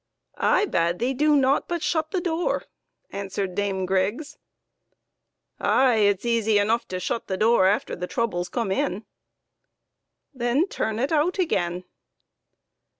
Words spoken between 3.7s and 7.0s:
Griggs." Ay; it's easy enough to